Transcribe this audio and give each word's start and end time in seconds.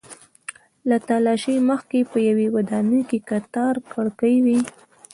له 0.89 0.97
تالاشۍ 1.07 1.55
مخکې 1.69 1.99
په 2.11 2.17
یوې 2.29 2.47
ودانۍ 2.55 3.01
کې 3.09 3.19
کتار 3.29 3.75
کړکۍ 3.93 4.35
وې. 4.45 4.59